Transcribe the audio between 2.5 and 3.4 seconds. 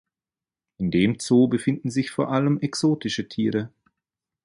exotische